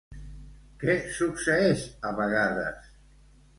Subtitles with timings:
[0.83, 2.91] Què succeeix a vegades?